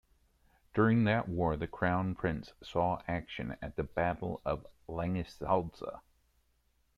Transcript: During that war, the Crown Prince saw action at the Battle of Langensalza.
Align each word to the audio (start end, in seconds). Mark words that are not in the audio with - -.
During 0.73 1.03
that 1.03 1.29
war, 1.29 1.55
the 1.55 1.67
Crown 1.67 2.15
Prince 2.15 2.53
saw 2.63 3.03
action 3.07 3.55
at 3.61 3.75
the 3.75 3.83
Battle 3.83 4.41
of 4.43 4.65
Langensalza. 4.89 5.99